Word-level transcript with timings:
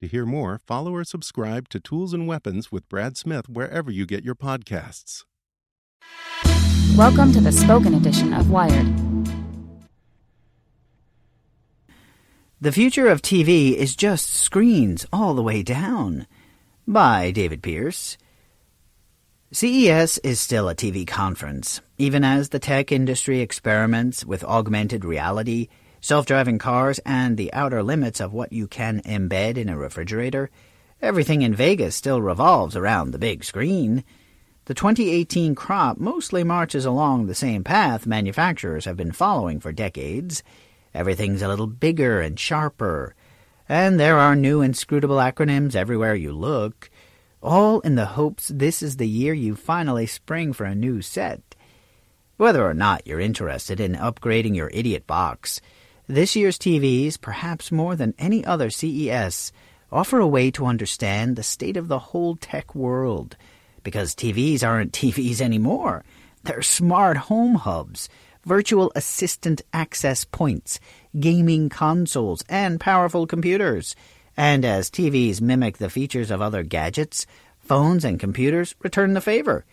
To 0.00 0.08
hear 0.08 0.24
more, 0.24 0.58
follow 0.66 0.94
or 0.94 1.04
subscribe 1.04 1.68
to 1.68 1.78
Tools 1.78 2.14
and 2.14 2.26
Weapons 2.26 2.72
with 2.72 2.88
Brad 2.88 3.18
Smith 3.18 3.50
wherever 3.50 3.90
you 3.90 4.06
get 4.06 4.24
your 4.24 4.34
podcasts. 4.34 5.24
Welcome 6.96 7.32
to 7.32 7.40
the 7.42 7.52
spoken 7.52 7.92
edition 7.92 8.32
of 8.32 8.48
Wired. 8.48 8.86
The 12.62 12.72
Future 12.72 13.08
of 13.08 13.20
TV 13.20 13.74
is 13.74 13.94
Just 13.94 14.30
Screens 14.30 15.04
All 15.12 15.34
the 15.34 15.42
Way 15.42 15.62
Down 15.62 16.26
by 16.88 17.30
David 17.30 17.62
Pierce. 17.62 18.16
CES 19.52 20.16
is 20.24 20.40
still 20.40 20.70
a 20.70 20.74
TV 20.74 21.06
conference, 21.06 21.82
even 21.98 22.24
as 22.24 22.48
the 22.48 22.58
tech 22.58 22.90
industry 22.90 23.40
experiments 23.40 24.24
with 24.24 24.44
augmented 24.44 25.04
reality, 25.04 25.68
self 26.00 26.26
driving 26.26 26.58
cars, 26.58 26.98
and 27.06 27.36
the 27.36 27.52
outer 27.52 27.82
limits 27.82 28.20
of 28.20 28.32
what 28.32 28.52
you 28.52 28.66
can 28.66 29.00
embed 29.02 29.56
in 29.56 29.68
a 29.68 29.76
refrigerator. 29.76 30.50
Everything 31.02 31.42
in 31.42 31.54
Vegas 31.54 31.96
still 31.96 32.20
revolves 32.20 32.76
around 32.76 33.10
the 33.10 33.18
big 33.18 33.44
screen. 33.44 34.04
The 34.66 34.74
2018 34.74 35.54
crop 35.54 35.98
mostly 35.98 36.44
marches 36.44 36.84
along 36.84 37.26
the 37.26 37.34
same 37.34 37.64
path 37.64 38.06
manufacturers 38.06 38.84
have 38.84 38.96
been 38.96 39.12
following 39.12 39.60
for 39.60 39.72
decades. 39.72 40.42
Everything's 40.94 41.42
a 41.42 41.48
little 41.48 41.66
bigger 41.66 42.20
and 42.20 42.38
sharper, 42.38 43.14
and 43.68 43.98
there 43.98 44.18
are 44.18 44.36
new 44.36 44.60
inscrutable 44.60 45.16
acronyms 45.16 45.74
everywhere 45.74 46.14
you 46.14 46.32
look, 46.32 46.90
all 47.42 47.80
in 47.80 47.94
the 47.94 48.06
hopes 48.06 48.48
this 48.48 48.82
is 48.82 48.96
the 48.96 49.08
year 49.08 49.32
you 49.32 49.56
finally 49.56 50.06
spring 50.06 50.52
for 50.52 50.64
a 50.64 50.74
new 50.74 51.00
set. 51.00 51.40
Whether 52.36 52.64
or 52.66 52.74
not 52.74 53.06
you're 53.06 53.20
interested 53.20 53.80
in 53.80 53.94
upgrading 53.94 54.56
your 54.56 54.70
idiot 54.74 55.06
box, 55.06 55.60
this 56.14 56.36
year's 56.36 56.58
TVs, 56.58 57.20
perhaps 57.20 57.72
more 57.72 57.96
than 57.96 58.14
any 58.18 58.44
other 58.44 58.70
CES, 58.70 59.52
offer 59.90 60.18
a 60.18 60.26
way 60.26 60.50
to 60.52 60.66
understand 60.66 61.36
the 61.36 61.42
state 61.42 61.76
of 61.76 61.88
the 61.88 61.98
whole 61.98 62.36
tech 62.36 62.74
world– 62.74 63.36
because 63.82 64.14
TVs 64.14 64.66
aren't 64.66 64.92
TVs 65.00 65.40
anymore. 65.40 66.04
They're 66.42 66.62
smart 66.62 67.16
home 67.16 67.56
hubs, 67.56 68.08
virtual 68.44 68.92
assistant 68.94 69.62
access 69.72 70.24
points, 70.24 70.80
gaming 71.18 71.68
consoles, 71.68 72.42
and 72.48 72.80
powerful 72.80 73.26
computers. 73.26 73.94
And 74.36 74.64
as 74.64 74.90
TVs 74.90 75.40
mimic 75.40 75.78
the 75.78 75.90
features 75.90 76.30
of 76.30 76.40
other 76.40 76.62
gadgets, 76.62 77.26
phones 77.58 78.04
and 78.04 78.18
computers 78.18 78.74
return 78.80 79.12
the 79.12 79.20
favor. 79.20 79.64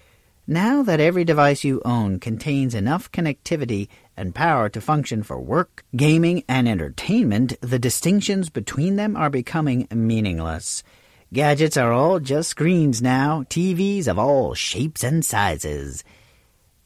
Now 0.49 0.81
that 0.83 1.01
every 1.01 1.25
device 1.25 1.65
you 1.65 1.81
own 1.83 2.21
contains 2.21 2.73
enough 2.73 3.11
connectivity 3.11 3.89
and 4.15 4.33
power 4.33 4.69
to 4.69 4.79
function 4.79 5.21
for 5.21 5.37
work, 5.41 5.83
gaming, 5.93 6.45
and 6.47 6.69
entertainment, 6.69 7.59
the 7.59 7.77
distinctions 7.77 8.49
between 8.49 8.95
them 8.95 9.17
are 9.17 9.29
becoming 9.29 9.89
meaningless. 9.93 10.83
Gadgets 11.33 11.75
are 11.75 11.91
all 11.91 12.21
just 12.21 12.47
screens 12.47 13.01
now, 13.01 13.43
TVs 13.49 14.07
of 14.07 14.17
all 14.17 14.53
shapes 14.53 15.03
and 15.03 15.25
sizes. 15.25 16.05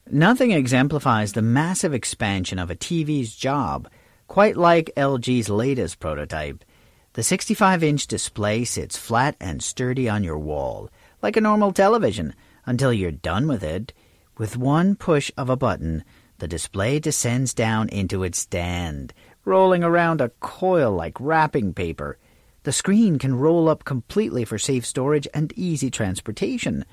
Nothing 0.10 0.50
exemplifies 0.50 1.34
the 1.34 1.44
massive 1.44 1.94
expansion 1.94 2.58
of 2.58 2.72
a 2.72 2.76
TV's 2.76 3.36
job 3.36 3.88
quite 4.28 4.58
like 4.58 4.90
LG's 4.98 5.50
latest 5.50 6.00
prototype. 6.00 6.66
The 7.14 7.22
65 7.22 7.84
inch 7.84 8.08
display 8.08 8.64
sits 8.64 8.98
flat 8.98 9.36
and 9.40 9.62
sturdy 9.62 10.10
on 10.10 10.24
your 10.24 10.40
wall, 10.40 10.90
like 11.22 11.38
a 11.38 11.42
normal 11.42 11.72
television, 11.74 12.34
until 12.66 12.94
you're 12.94 13.12
done 13.12 13.48
with 13.48 13.64
it. 13.64 13.94
With 14.38 14.58
one 14.58 14.96
push 14.96 15.32
of 15.38 15.50
a 15.50 15.58
button, 15.58 16.04
the 16.40 16.48
display 16.48 17.00
descends 17.00 17.54
down 17.54 17.90
into 17.90 18.24
its 18.24 18.40
stand, 18.40 19.14
rolling 19.46 19.84
around 19.84 20.22
a 20.22 20.30
coil 20.40 20.92
like 20.92 21.20
wrapping 21.20 21.74
paper. 21.74 22.18
The 22.64 22.72
screen 22.72 23.20
can 23.20 23.36
roll 23.36 23.70
up 23.70 23.84
completely 23.84 24.46
for 24.46 24.58
safe 24.58 24.86
storage 24.86 25.28
and 25.34 25.54
easy 25.56 25.90
transportation. 25.90 26.86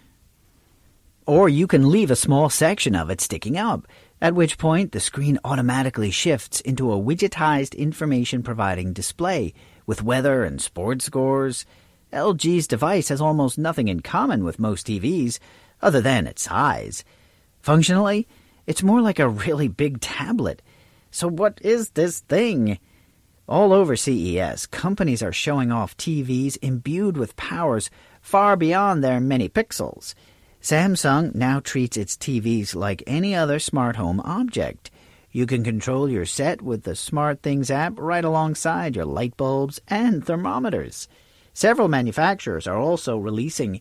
Or 1.27 1.49
you 1.49 1.67
can 1.67 1.91
leave 1.91 2.11
a 2.11 2.17
small 2.17 2.49
section 2.49 2.97
of 2.97 3.11
it 3.11 3.21
sticking 3.21 3.59
up, 3.59 3.87
at 4.21 4.35
which 4.35 4.59
point 4.59 4.93
the 4.93 5.01
screen 5.01 5.39
automatically 5.45 6.11
shifts 6.11 6.61
into 6.63 6.91
a 6.91 6.99
widgetized 6.99 7.77
information 7.77 8.43
providing 8.43 8.93
display 8.93 9.53
with 9.87 10.03
weather 10.03 10.43
and 10.43 10.61
sports 10.61 11.05
scores. 11.05 11.67
LG's 12.13 12.67
device 12.67 13.09
has 13.09 13.21
almost 13.21 13.59
nothing 13.59 13.89
in 13.89 14.01
common 14.01 14.45
with 14.45 14.59
most 14.59 14.87
TVs 14.87 15.39
other 15.83 16.01
than 16.01 16.27
its 16.27 16.43
size. 16.43 17.05
Functionally, 17.61 18.27
it's 18.67 18.83
more 18.83 19.01
like 19.01 19.19
a 19.19 19.29
really 19.29 19.69
big 19.69 20.01
tablet. 20.01 20.63
So, 21.11 21.29
what 21.29 21.59
is 21.63 21.91
this 21.91 22.21
thing? 22.21 22.79
All 23.49 23.73
over 23.73 23.97
CES, 23.97 24.67
companies 24.67 25.23
are 25.23 25.33
showing 25.33 25.73
off 25.73 25.97
TVs 25.97 26.59
imbued 26.61 27.17
with 27.17 27.37
powers 27.37 27.89
far 28.21 28.57
beyond 28.57 29.03
their 29.03 29.21
many 29.21 29.49
pixels. 29.49 30.15
Samsung 30.61 31.35
now 31.35 31.61
treats 31.61 31.97
its 31.97 32.17
TVs 32.17 32.75
like 32.75 33.03
any 33.07 33.35
other 33.35 33.59
smart 33.59 33.97
home 33.97 34.21
object. 34.21 34.91
You 35.31 35.47
can 35.47 35.65
control 35.65 36.11
your 36.11 36.27
set 36.27 36.61
with 36.61 36.83
the 36.83 36.91
SmartThings 36.91 37.71
app 37.71 37.95
right 37.97 38.25
alongside 38.25 38.97
your 38.97 39.05
light 39.05 39.37
bulbs 39.37 39.81
and 39.89 40.25
thermometers. 40.25 41.09
Several 41.59 41.89
manufacturers 41.89 42.69
are 42.69 42.77
also 42.77 43.19
releasing 43.19 43.81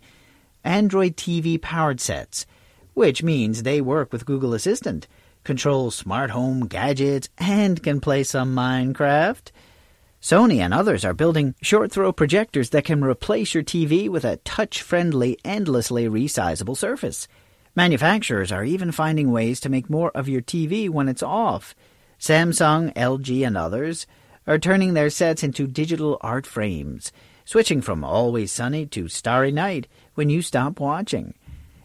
Android 0.63 1.15
TV 1.15 1.61
powered 1.61 2.01
sets, 2.01 2.47
which 2.95 3.21
means 3.21 3.61
they 3.61 3.81
work 3.81 4.11
with 4.11 4.25
Google 4.25 4.55
Assistant 4.55 5.07
control 5.43 5.91
smart 5.91 6.31
home 6.31 6.65
gadgets, 6.65 7.29
and 7.37 7.83
can 7.83 8.01
play 8.01 8.23
some 8.23 8.55
Minecraft. 8.55 9.51
Sony 10.19 10.57
and 10.57 10.73
others 10.73 11.05
are 11.05 11.13
building 11.13 11.53
short 11.61 11.91
throw 11.91 12.11
projectors 12.11 12.71
that 12.71 12.83
can 12.83 13.03
replace 13.03 13.53
your 13.53 13.61
TV 13.61 14.09
with 14.09 14.25
a 14.25 14.37
touch 14.37 14.81
friendly, 14.81 15.37
endlessly 15.45 16.05
resizable 16.05 16.75
surface. 16.75 17.27
Manufacturers 17.75 18.51
are 18.51 18.65
even 18.65 18.91
finding 18.91 19.31
ways 19.31 19.59
to 19.59 19.69
make 19.69 19.87
more 19.87 20.09
of 20.17 20.27
your 20.27 20.41
TV 20.41 20.89
when 20.89 21.07
it's 21.07 21.21
off. 21.21 21.75
Samsung, 22.19 22.91
LG, 22.95 23.45
and 23.45 23.55
others 23.55 24.07
are 24.47 24.57
turning 24.57 24.95
their 24.95 25.11
sets 25.11 25.43
into 25.43 25.67
digital 25.67 26.17
art 26.21 26.47
frames, 26.47 27.11
switching 27.47 27.79
from 27.79 28.03
always 28.03 28.51
sunny 28.51 28.85
to 28.85 29.07
starry 29.07 29.53
night 29.53 29.87
when 30.15 30.29
you 30.29 30.41
stop 30.41 30.81
watching. 30.81 31.33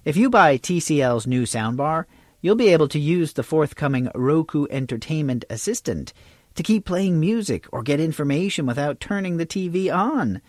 If 0.05 0.17
you 0.17 0.29
buy 0.29 0.59
TCL's 0.59 1.25
new 1.25 1.45
soundbar, 1.45 2.07
you'll 2.41 2.57
be 2.57 2.73
able 2.73 2.89
to 2.89 2.99
use 2.99 3.33
the 3.33 3.45
forthcoming 3.45 4.11
Roku 4.13 4.67
Entertainment 4.71 5.45
Assistant 5.49 6.13
to 6.57 6.65
keep 6.65 6.85
playing 6.85 7.21
music 7.21 7.67
or 7.71 7.85
get 7.85 8.01
information 8.01 8.67
without 8.67 8.99
turning 8.99 9.37
the 9.37 9.47
TV 9.47 9.89
on. 9.89 10.43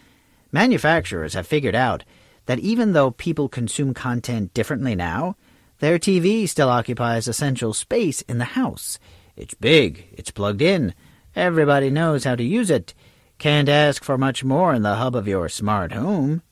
Manufacturers 0.51 1.35
have 1.35 1.45
figured 1.45 1.75
out 1.75 2.03
that 2.47 2.57
even 2.57 2.93
though 2.93 3.11
people 3.11 3.47
consume 3.47 3.93
content 3.93 4.51
differently 4.55 4.95
now, 4.95 5.37
their 5.77 5.99
TV 5.99 6.49
still 6.49 6.69
occupies 6.69 7.27
essential 7.27 7.75
space 7.75 8.21
in 8.21 8.39
the 8.39 8.45
house. 8.45 8.97
It's 9.35 9.53
big, 9.53 10.07
it's 10.13 10.31
plugged 10.31 10.63
in, 10.63 10.95
everybody 11.35 11.91
knows 11.91 12.23
how 12.23 12.35
to 12.35 12.43
use 12.43 12.71
it. 12.71 12.95
Can't 13.43 13.67
ask 13.67 14.05
for 14.05 14.17
much 14.17 14.45
more 14.45 14.73
in 14.73 14.83
the 14.83 14.95
hub 14.95 15.17
of 15.17 15.27
your 15.27 15.49
smart 15.49 15.91
home. 15.91 16.43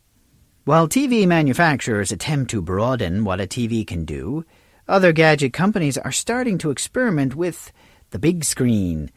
While 0.65 0.89
TV 0.89 1.25
manufacturers 1.25 2.11
attempt 2.11 2.51
to 2.51 2.61
broaden 2.61 3.23
what 3.23 3.39
a 3.39 3.47
TV 3.47 3.87
can 3.87 4.03
do, 4.03 4.43
other 4.89 5.13
gadget 5.13 5.53
companies 5.53 5.97
are 5.97 6.11
starting 6.11 6.57
to 6.57 6.69
experiment 6.69 7.33
with 7.33 7.71
the 8.09 8.19
big 8.19 8.43
screen. 8.43 9.09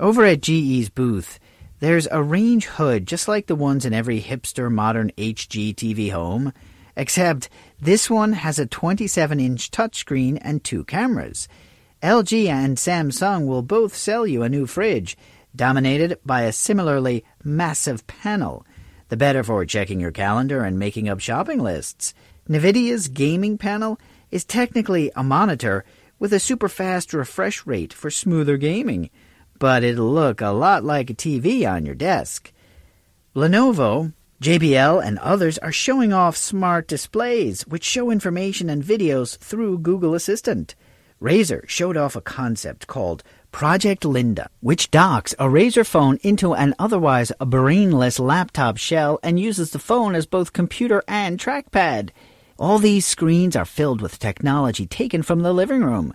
Over 0.00 0.24
at 0.24 0.40
GE's 0.40 0.88
booth, 0.88 1.38
there's 1.78 2.08
a 2.10 2.20
range 2.20 2.66
hood 2.66 3.06
just 3.06 3.28
like 3.28 3.46
the 3.46 3.54
ones 3.54 3.86
in 3.86 3.94
every 3.94 4.20
hipster 4.20 4.68
modern 4.68 5.12
HGTV 5.16 6.10
home, 6.10 6.52
except 6.96 7.48
this 7.80 8.10
one 8.10 8.32
has 8.32 8.58
a 8.58 8.66
27 8.66 9.38
inch 9.38 9.70
touchscreen 9.70 10.36
and 10.42 10.64
two 10.64 10.82
cameras. 10.82 11.46
LG 12.02 12.48
and 12.48 12.76
Samsung 12.76 13.46
will 13.46 13.62
both 13.62 13.94
sell 13.94 14.26
you 14.26 14.42
a 14.42 14.48
new 14.48 14.66
fridge, 14.66 15.16
dominated 15.54 16.18
by 16.24 16.42
a 16.42 16.52
similarly 16.52 17.24
massive 17.42 18.06
panel 18.06 18.64
the 19.10 19.16
better 19.16 19.42
for 19.42 19.66
checking 19.66 20.00
your 20.00 20.12
calendar 20.12 20.62
and 20.64 20.78
making 20.78 21.08
up 21.08 21.18
shopping 21.18 21.58
lists. 21.58 22.14
NVIDIA's 22.48 23.08
gaming 23.08 23.58
panel 23.58 23.98
is 24.30 24.44
technically 24.44 25.10
a 25.16 25.22
monitor 25.24 25.84
with 26.20 26.32
a 26.32 26.38
super 26.38 26.68
fast 26.68 27.12
refresh 27.12 27.66
rate 27.66 27.92
for 27.92 28.08
smoother 28.08 28.56
gaming, 28.56 29.10
but 29.58 29.82
it'll 29.82 30.12
look 30.12 30.40
a 30.40 30.50
lot 30.50 30.84
like 30.84 31.10
a 31.10 31.14
TV 31.14 31.68
on 31.68 31.84
your 31.84 31.96
desk. 31.96 32.52
Lenovo, 33.34 34.12
JBL, 34.40 35.04
and 35.04 35.18
others 35.18 35.58
are 35.58 35.72
showing 35.72 36.12
off 36.12 36.36
smart 36.36 36.86
displays 36.86 37.66
which 37.66 37.84
show 37.84 38.12
information 38.12 38.70
and 38.70 38.84
videos 38.84 39.36
through 39.38 39.78
Google 39.78 40.14
Assistant. 40.14 40.76
Razer 41.20 41.68
showed 41.68 41.96
off 41.96 42.14
a 42.14 42.20
concept 42.20 42.86
called 42.86 43.24
Project 43.52 44.04
Linda, 44.04 44.48
which 44.60 44.90
docks 44.90 45.34
a 45.34 45.44
Razer 45.44 45.86
phone 45.86 46.18
into 46.22 46.54
an 46.54 46.74
otherwise 46.78 47.32
brainless 47.44 48.18
laptop 48.18 48.76
shell 48.76 49.18
and 49.22 49.40
uses 49.40 49.70
the 49.70 49.78
phone 49.78 50.14
as 50.14 50.26
both 50.26 50.52
computer 50.52 51.02
and 51.08 51.38
trackpad. 51.38 52.10
All 52.58 52.78
these 52.78 53.06
screens 53.06 53.56
are 53.56 53.64
filled 53.64 54.00
with 54.00 54.18
technology 54.18 54.86
taken 54.86 55.22
from 55.22 55.40
the 55.40 55.52
living 55.52 55.82
room. 55.82 56.14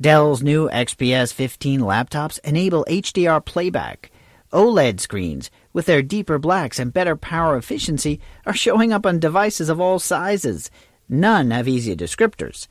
Dell's 0.00 0.42
new 0.42 0.68
XPS 0.68 1.32
15 1.32 1.80
laptops 1.80 2.38
enable 2.44 2.84
HDR 2.84 3.44
playback. 3.44 4.10
OLED 4.52 5.00
screens, 5.00 5.50
with 5.72 5.86
their 5.86 6.02
deeper 6.02 6.38
blacks 6.38 6.78
and 6.78 6.92
better 6.92 7.16
power 7.16 7.56
efficiency, 7.56 8.20
are 8.46 8.54
showing 8.54 8.92
up 8.92 9.04
on 9.04 9.18
devices 9.18 9.68
of 9.68 9.80
all 9.80 9.98
sizes. 9.98 10.70
None 11.08 11.50
have 11.50 11.66
easy 11.66 11.96
descriptors. 11.96 12.68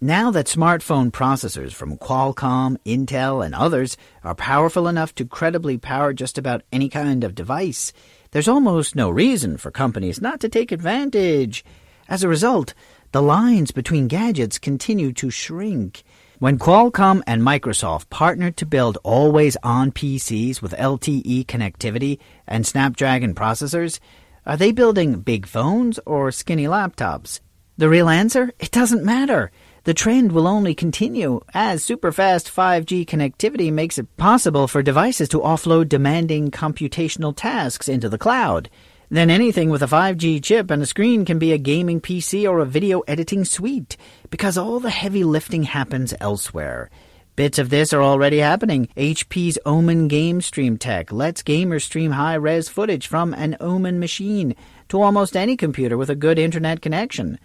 Now 0.00 0.30
that 0.32 0.44
smartphone 0.44 1.10
processors 1.10 1.72
from 1.72 1.96
Qualcomm, 1.96 2.76
Intel, 2.84 3.42
and 3.42 3.54
others 3.54 3.96
are 4.22 4.34
powerful 4.34 4.88
enough 4.88 5.14
to 5.14 5.24
credibly 5.24 5.78
power 5.78 6.12
just 6.12 6.36
about 6.36 6.60
any 6.70 6.90
kind 6.90 7.24
of 7.24 7.34
device, 7.34 7.94
there's 8.32 8.46
almost 8.46 8.94
no 8.94 9.08
reason 9.08 9.56
for 9.56 9.70
companies 9.70 10.20
not 10.20 10.38
to 10.40 10.50
take 10.50 10.70
advantage. 10.70 11.64
As 12.10 12.22
a 12.22 12.28
result, 12.28 12.74
the 13.12 13.22
lines 13.22 13.70
between 13.70 14.06
gadgets 14.06 14.58
continue 14.58 15.14
to 15.14 15.30
shrink. 15.30 16.02
When 16.40 16.58
Qualcomm 16.58 17.22
and 17.26 17.40
Microsoft 17.40 18.10
partnered 18.10 18.58
to 18.58 18.66
build 18.66 18.98
always 19.02 19.56
on 19.62 19.92
PCs 19.92 20.60
with 20.60 20.72
LTE 20.72 21.46
connectivity 21.46 22.18
and 22.46 22.66
Snapdragon 22.66 23.34
processors, 23.34 23.98
are 24.44 24.58
they 24.58 24.72
building 24.72 25.20
big 25.20 25.46
phones 25.46 25.98
or 26.04 26.30
skinny 26.30 26.66
laptops? 26.66 27.40
The 27.78 27.88
real 27.88 28.10
answer? 28.10 28.52
It 28.58 28.70
doesn't 28.70 29.02
matter. 29.02 29.50
The 29.86 29.94
trend 29.94 30.32
will 30.32 30.48
only 30.48 30.74
continue 30.74 31.42
as 31.54 31.86
superfast 31.86 32.50
5G 32.50 33.06
connectivity 33.06 33.72
makes 33.72 33.98
it 33.98 34.16
possible 34.16 34.66
for 34.66 34.82
devices 34.82 35.28
to 35.28 35.38
offload 35.38 35.88
demanding 35.88 36.50
computational 36.50 37.32
tasks 37.36 37.88
into 37.88 38.08
the 38.08 38.18
cloud. 38.18 38.68
Then 39.10 39.30
anything 39.30 39.70
with 39.70 39.84
a 39.84 39.86
5G 39.86 40.42
chip 40.42 40.72
and 40.72 40.82
a 40.82 40.86
screen 40.86 41.24
can 41.24 41.38
be 41.38 41.52
a 41.52 41.56
gaming 41.56 42.00
PC 42.00 42.50
or 42.50 42.58
a 42.58 42.66
video 42.66 43.02
editing 43.02 43.44
suite, 43.44 43.96
because 44.28 44.58
all 44.58 44.80
the 44.80 44.90
heavy 44.90 45.22
lifting 45.22 45.62
happens 45.62 46.12
elsewhere. 46.20 46.90
Bits 47.36 47.60
of 47.60 47.70
this 47.70 47.92
are 47.92 48.02
already 48.02 48.38
happening. 48.38 48.88
HP's 48.96 49.56
Omen 49.64 50.08
Game 50.08 50.40
Stream 50.40 50.78
Tech 50.78 51.12
lets 51.12 51.44
gamers 51.44 51.82
stream 51.82 52.10
high 52.10 52.34
res 52.34 52.68
footage 52.68 53.06
from 53.06 53.32
an 53.34 53.56
Omen 53.60 54.00
machine 54.00 54.56
to 54.88 55.00
almost 55.00 55.36
any 55.36 55.56
computer 55.56 55.96
with 55.96 56.10
a 56.10 56.16
good 56.16 56.40
internet 56.40 56.82
connection. 56.82 57.38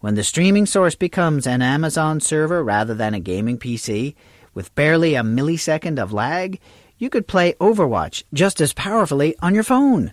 When 0.00 0.14
the 0.14 0.24
streaming 0.24 0.66
source 0.66 0.94
becomes 0.94 1.46
an 1.46 1.62
Amazon 1.62 2.20
server 2.20 2.62
rather 2.62 2.94
than 2.94 3.14
a 3.14 3.20
gaming 3.20 3.58
PC, 3.58 4.14
with 4.52 4.74
barely 4.74 5.14
a 5.14 5.22
millisecond 5.22 5.98
of 5.98 6.12
lag, 6.12 6.60
you 6.98 7.08
could 7.08 7.26
play 7.26 7.54
Overwatch 7.54 8.22
just 8.34 8.60
as 8.60 8.74
powerfully 8.74 9.34
on 9.40 9.54
your 9.54 9.62
phone. 9.62 10.12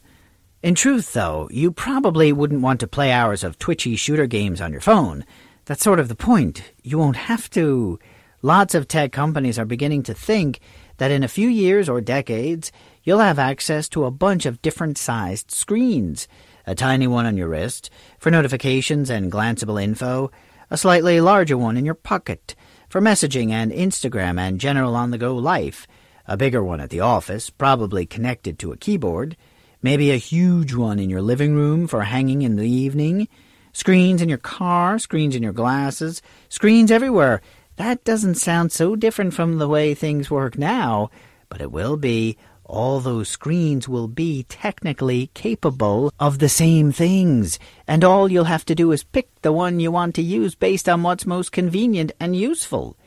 In 0.62 0.74
truth, 0.74 1.12
though, 1.12 1.50
you 1.52 1.72
probably 1.72 2.32
wouldn't 2.32 2.62
want 2.62 2.80
to 2.80 2.88
play 2.88 3.12
hours 3.12 3.44
of 3.44 3.60
twitchy 3.60 3.98
shooter 3.98 4.26
games 4.26 4.62
on 4.62 4.72
your 4.72 4.82
phone. 4.82 5.26
That's 5.66 5.84
sort 5.84 6.00
of 6.00 6.08
the 6.08 6.16
point. 6.16 6.72
You 6.82 6.98
won't 6.98 7.18
have 7.18 7.50
to. 7.52 8.00
Lots 8.42 8.74
of 8.76 8.88
tech 8.88 9.12
companies 9.12 9.60
are 9.60 9.66
beginning 9.66 10.04
to 10.04 10.14
think 10.14 10.62
that 10.98 11.12
in 11.12 11.24
a 11.24 11.28
few 11.28 11.50
years 11.50 11.90
or 11.90 12.00
decades, 12.00 12.72
you'll 13.04 13.20
have 13.20 13.40
access 13.40 13.90
to 13.90 14.06
a 14.06 14.12
bunch 14.12 14.46
of 14.46 14.62
different 14.62 14.98
sized 14.98 15.52
screens 15.52 16.28
a 16.66 16.76
tiny 16.76 17.08
one 17.08 17.26
on 17.26 17.38
your 17.38 17.50
wrist. 17.50 17.90
For 18.20 18.32
notifications 18.32 19.10
and 19.10 19.32
glanceable 19.32 19.82
info, 19.82 20.32
a 20.70 20.78
slightly 20.78 21.22
larger 21.22 21.58
one 21.58 21.78
in 21.78 21.86
your 21.86 21.96
pocket. 21.96 22.56
For 22.90 23.02
messaging 23.02 23.52
and 23.52 23.72
Instagram 23.72 24.40
and 24.40 24.60
general 24.60 24.96
on 24.96 25.12
the 25.12 25.18
go 25.18 25.36
life, 25.36 25.88
a 26.28 26.38
bigger 26.38 26.64
one 26.64 26.80
at 26.80 26.90
the 26.90 27.00
office, 27.02 27.50
probably 27.50 28.06
connected 28.06 28.58
to 28.60 28.72
a 28.72 28.78
keyboard, 28.78 29.36
maybe 29.82 30.12
a 30.12 30.18
huge 30.18 30.74
one 30.74 31.00
in 31.00 31.10
your 31.10 31.22
living 31.22 31.56
room 31.56 31.88
for 31.88 32.04
hanging 32.04 32.42
in 32.42 32.56
the 32.56 32.70
evening, 32.70 33.28
screens 33.74 34.22
in 34.22 34.30
your 34.30 34.38
car, 34.38 35.00
screens 35.00 35.36
in 35.36 35.44
your 35.44 35.54
glasses, 35.54 36.22
screens 36.50 36.92
everywhere. 36.92 37.42
That 37.76 38.04
doesn't 38.04 38.36
sound 38.36 38.72
so 38.72 38.96
different 38.96 39.34
from 39.34 39.58
the 39.58 39.68
way 39.68 39.94
things 39.94 40.30
work 40.32 40.58
now, 40.58 41.10
but 41.50 41.62
it 41.62 41.72
will 41.72 41.98
be 41.98 42.38
all 42.66 43.00
those 43.00 43.30
screens 43.30 43.90
will 43.90 44.08
be 44.08 44.44
technically 44.44 45.30
capable 45.34 46.14
of 46.20 46.40
the 46.40 46.50
same 46.50 46.92
things, 46.92 47.60
and 47.88 48.04
all 48.04 48.32
you'll 48.32 48.46
have 48.46 48.66
to 48.66 48.76
do 48.76 48.92
is 48.92 49.04
pick 49.04 49.30
the 49.42 49.52
one 49.52 49.80
you 49.80 49.92
want 49.92 50.16
to 50.16 50.22
use 50.22 50.56
based 50.56 50.88
on 50.88 51.04
what's 51.04 51.26
most 51.26 51.52
convenient 51.52 52.12
and 52.20 52.36
useful. 52.36 52.98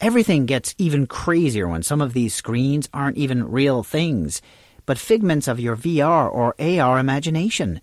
Everything 0.00 0.46
gets 0.46 0.74
even 0.78 1.06
crazier 1.06 1.68
when 1.68 1.82
some 1.82 2.00
of 2.00 2.12
these 2.12 2.34
screens 2.34 2.88
aren't 2.94 3.18
even 3.18 3.50
real 3.50 3.82
things, 3.82 4.40
but 4.86 4.98
figments 4.98 5.48
of 5.48 5.60
your 5.60 5.76
VR 5.76 6.32
or 6.32 6.54
AR 6.58 6.98
imagination. 6.98 7.80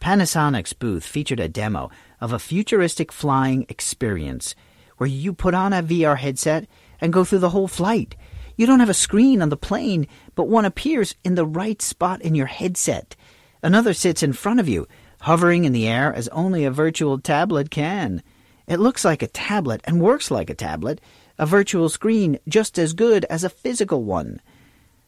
Panasonic's 0.00 0.72
booth 0.72 1.04
featured 1.04 1.40
a 1.40 1.48
demo 1.48 1.90
of 2.20 2.32
a 2.32 2.38
futuristic 2.38 3.12
flying 3.12 3.64
experience 3.68 4.54
where 4.98 5.08
you 5.08 5.32
put 5.32 5.54
on 5.54 5.72
a 5.72 5.82
VR 5.82 6.18
headset 6.18 6.66
and 7.00 7.12
go 7.12 7.24
through 7.24 7.38
the 7.38 7.50
whole 7.50 7.68
flight 7.68 8.16
you 8.56 8.66
don't 8.66 8.80
have 8.80 8.88
a 8.88 8.94
screen 8.94 9.42
on 9.42 9.48
the 9.48 9.56
plane, 9.56 10.06
but 10.34 10.48
one 10.48 10.64
appears 10.64 11.14
in 11.24 11.34
the 11.34 11.46
right 11.46 11.80
spot 11.82 12.22
in 12.22 12.34
your 12.34 12.46
headset. 12.46 13.16
Another 13.62 13.94
sits 13.94 14.22
in 14.22 14.32
front 14.32 14.60
of 14.60 14.68
you, 14.68 14.86
hovering 15.20 15.64
in 15.64 15.72
the 15.72 15.88
air 15.88 16.12
as 16.12 16.28
only 16.28 16.64
a 16.64 16.70
virtual 16.70 17.18
tablet 17.18 17.70
can. 17.70 18.22
It 18.66 18.80
looks 18.80 19.04
like 19.04 19.22
a 19.22 19.26
tablet 19.26 19.80
and 19.84 20.00
works 20.00 20.30
like 20.30 20.50
a 20.50 20.54
tablet, 20.54 21.00
a 21.38 21.46
virtual 21.46 21.88
screen 21.88 22.38
just 22.48 22.78
as 22.78 22.92
good 22.92 23.24
as 23.26 23.42
a 23.42 23.50
physical 23.50 24.04
one. 24.04 24.40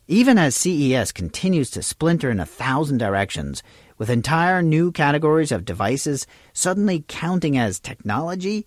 Even 0.08 0.38
as 0.38 0.54
CES 0.54 1.12
continues 1.12 1.70
to 1.70 1.82
splinter 1.82 2.30
in 2.30 2.40
a 2.40 2.46
thousand 2.46 2.98
directions, 2.98 3.62
with 3.98 4.08
entire 4.08 4.62
new 4.62 4.92
categories 4.92 5.50
of 5.52 5.64
devices 5.64 6.26
suddenly 6.52 7.04
counting 7.08 7.58
as 7.58 7.80
technology, 7.80 8.66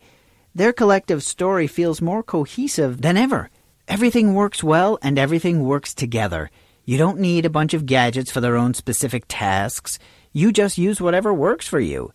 their 0.54 0.74
collective 0.74 1.24
story 1.24 1.68
feels 1.68 2.02
more 2.02 2.24
cohesive 2.24 3.02
than 3.02 3.16
ever. 3.16 3.50
Everything 3.90 4.36
works 4.36 4.64
well 4.64 5.00
and 5.02 5.18
everything 5.18 5.64
works 5.64 5.96
together. 5.96 6.52
You 6.86 7.00
don't 7.00 7.20
need 7.20 7.44
a 7.44 7.50
bunch 7.50 7.74
of 7.74 7.88
gadgets 7.88 8.30
for 8.30 8.40
their 8.40 8.56
own 8.56 8.76
specific 8.76 9.24
tasks. 9.28 9.98
You 10.32 10.52
just 10.52 10.78
use 10.78 11.02
whatever 11.02 11.34
works 11.34 11.68
for 11.68 11.80
you. 11.80 12.14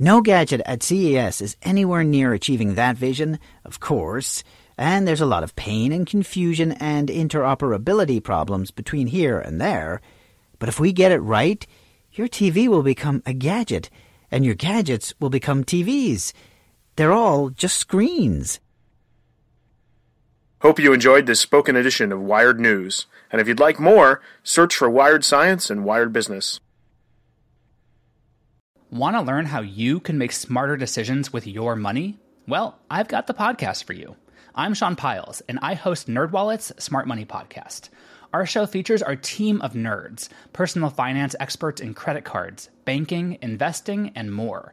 No 0.00 0.20
gadget 0.20 0.62
at 0.66 0.82
CES 0.82 1.40
is 1.40 1.56
anywhere 1.62 2.02
near 2.02 2.32
achieving 2.32 2.74
that 2.74 2.96
vision, 2.96 3.38
of 3.64 3.78
course, 3.78 4.42
and 4.76 5.06
there's 5.06 5.20
a 5.20 5.26
lot 5.26 5.44
of 5.44 5.54
pain 5.54 5.92
and 5.92 6.08
confusion 6.08 6.72
and 6.72 7.08
interoperability 7.08 8.20
problems 8.20 8.72
between 8.72 9.06
here 9.06 9.38
and 9.38 9.60
there. 9.60 10.00
But 10.58 10.68
if 10.68 10.80
we 10.80 10.92
get 10.92 11.12
it 11.12 11.20
right, 11.20 11.64
your 12.14 12.26
TV 12.26 12.66
will 12.66 12.82
become 12.82 13.22
a 13.24 13.32
gadget, 13.32 13.90
and 14.28 14.44
your 14.44 14.56
gadgets 14.56 15.14
will 15.20 15.30
become 15.30 15.62
TVs. 15.62 16.32
They're 16.96 17.12
all 17.12 17.50
just 17.50 17.78
screens. 17.78 18.58
Hope 20.62 20.78
you 20.78 20.92
enjoyed 20.92 21.26
this 21.26 21.40
spoken 21.40 21.74
edition 21.74 22.12
of 22.12 22.20
Wired 22.20 22.60
News. 22.60 23.06
And 23.32 23.40
if 23.40 23.48
you'd 23.48 23.58
like 23.58 23.80
more, 23.80 24.20
search 24.44 24.76
for 24.76 24.88
Wired 24.88 25.24
Science 25.24 25.70
and 25.70 25.84
Wired 25.84 26.12
Business. 26.12 26.60
Want 28.88 29.16
to 29.16 29.22
learn 29.22 29.46
how 29.46 29.62
you 29.62 29.98
can 29.98 30.18
make 30.18 30.30
smarter 30.30 30.76
decisions 30.76 31.32
with 31.32 31.48
your 31.48 31.74
money? 31.74 32.20
Well, 32.46 32.78
I've 32.88 33.08
got 33.08 33.26
the 33.26 33.34
podcast 33.34 33.82
for 33.82 33.92
you. 33.92 34.14
I'm 34.54 34.72
Sean 34.72 34.94
Pyles, 34.94 35.42
and 35.48 35.58
I 35.62 35.74
host 35.74 36.06
NerdWallet's 36.06 36.80
Smart 36.80 37.08
Money 37.08 37.24
Podcast 37.24 37.88
Our 38.32 38.46
show 38.46 38.64
features 38.64 39.02
our 39.02 39.16
team 39.16 39.60
of 39.62 39.72
nerds, 39.72 40.28
personal 40.52 40.90
finance 40.90 41.34
experts 41.40 41.80
in 41.80 41.92
credit 41.92 42.22
cards, 42.22 42.68
banking, 42.84 43.36
investing, 43.42 44.12
and 44.14 44.32
more. 44.32 44.72